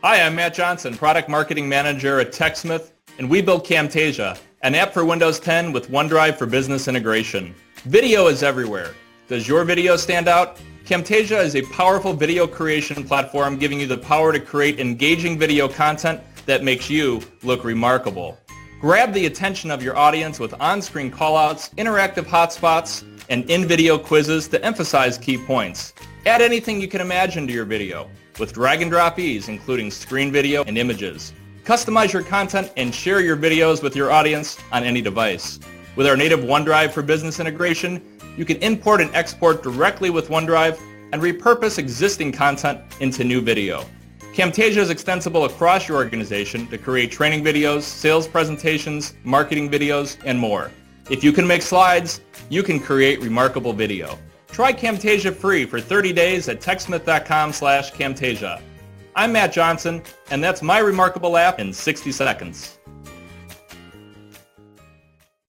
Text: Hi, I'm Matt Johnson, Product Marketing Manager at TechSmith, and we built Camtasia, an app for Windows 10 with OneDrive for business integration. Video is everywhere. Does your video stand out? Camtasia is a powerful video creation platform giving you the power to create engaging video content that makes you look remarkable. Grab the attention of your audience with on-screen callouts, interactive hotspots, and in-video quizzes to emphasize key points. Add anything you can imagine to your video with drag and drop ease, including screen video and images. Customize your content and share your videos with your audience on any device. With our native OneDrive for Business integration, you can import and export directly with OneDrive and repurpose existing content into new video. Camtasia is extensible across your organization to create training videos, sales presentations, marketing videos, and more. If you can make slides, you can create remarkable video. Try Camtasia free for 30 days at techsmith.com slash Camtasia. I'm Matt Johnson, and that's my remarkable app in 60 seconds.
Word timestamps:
Hi, 0.00 0.22
I'm 0.22 0.36
Matt 0.36 0.54
Johnson, 0.54 0.96
Product 0.96 1.28
Marketing 1.28 1.68
Manager 1.68 2.20
at 2.20 2.30
TechSmith, 2.30 2.92
and 3.18 3.28
we 3.28 3.42
built 3.42 3.66
Camtasia, 3.66 4.38
an 4.62 4.76
app 4.76 4.94
for 4.94 5.04
Windows 5.04 5.40
10 5.40 5.72
with 5.72 5.90
OneDrive 5.90 6.36
for 6.36 6.46
business 6.46 6.86
integration. 6.86 7.52
Video 7.78 8.28
is 8.28 8.44
everywhere. 8.44 8.94
Does 9.26 9.48
your 9.48 9.64
video 9.64 9.96
stand 9.96 10.28
out? 10.28 10.60
Camtasia 10.84 11.42
is 11.42 11.56
a 11.56 11.62
powerful 11.62 12.12
video 12.12 12.46
creation 12.46 13.02
platform 13.02 13.58
giving 13.58 13.80
you 13.80 13.88
the 13.88 13.98
power 13.98 14.32
to 14.32 14.38
create 14.38 14.78
engaging 14.78 15.36
video 15.36 15.66
content 15.66 16.20
that 16.46 16.62
makes 16.62 16.88
you 16.88 17.20
look 17.42 17.64
remarkable. 17.64 18.38
Grab 18.80 19.12
the 19.12 19.26
attention 19.26 19.68
of 19.68 19.82
your 19.82 19.96
audience 19.96 20.38
with 20.38 20.54
on-screen 20.60 21.10
callouts, 21.10 21.74
interactive 21.74 22.24
hotspots, 22.24 23.02
and 23.30 23.50
in-video 23.50 23.98
quizzes 23.98 24.46
to 24.46 24.64
emphasize 24.64 25.18
key 25.18 25.36
points. 25.36 25.92
Add 26.24 26.40
anything 26.40 26.80
you 26.80 26.86
can 26.86 27.00
imagine 27.00 27.48
to 27.48 27.52
your 27.52 27.64
video 27.64 28.08
with 28.38 28.52
drag 28.52 28.82
and 28.82 28.90
drop 28.90 29.18
ease, 29.18 29.48
including 29.48 29.90
screen 29.90 30.32
video 30.32 30.64
and 30.64 30.78
images. 30.78 31.32
Customize 31.64 32.12
your 32.12 32.22
content 32.22 32.72
and 32.76 32.94
share 32.94 33.20
your 33.20 33.36
videos 33.36 33.82
with 33.82 33.94
your 33.94 34.10
audience 34.10 34.58
on 34.72 34.84
any 34.84 35.02
device. 35.02 35.60
With 35.96 36.06
our 36.06 36.16
native 36.16 36.40
OneDrive 36.40 36.92
for 36.92 37.02
Business 37.02 37.40
integration, 37.40 38.02
you 38.36 38.44
can 38.44 38.56
import 38.58 39.00
and 39.00 39.14
export 39.14 39.62
directly 39.62 40.10
with 40.10 40.28
OneDrive 40.28 40.80
and 41.12 41.20
repurpose 41.20 41.78
existing 41.78 42.32
content 42.32 42.80
into 43.00 43.24
new 43.24 43.40
video. 43.40 43.84
Camtasia 44.32 44.76
is 44.76 44.90
extensible 44.90 45.46
across 45.46 45.88
your 45.88 45.96
organization 45.96 46.66
to 46.68 46.78
create 46.78 47.10
training 47.10 47.42
videos, 47.42 47.82
sales 47.82 48.28
presentations, 48.28 49.14
marketing 49.24 49.68
videos, 49.68 50.16
and 50.24 50.38
more. 50.38 50.70
If 51.10 51.24
you 51.24 51.32
can 51.32 51.46
make 51.46 51.62
slides, 51.62 52.20
you 52.48 52.62
can 52.62 52.78
create 52.78 53.20
remarkable 53.20 53.72
video. 53.72 54.18
Try 54.58 54.72
Camtasia 54.72 55.32
free 55.32 55.66
for 55.66 55.80
30 55.80 56.12
days 56.12 56.48
at 56.48 56.60
techsmith.com 56.60 57.52
slash 57.52 57.92
Camtasia. 57.92 58.60
I'm 59.14 59.30
Matt 59.30 59.52
Johnson, 59.52 60.02
and 60.32 60.42
that's 60.42 60.62
my 60.62 60.80
remarkable 60.80 61.36
app 61.36 61.60
in 61.60 61.72
60 61.72 62.10
seconds. 62.10 62.77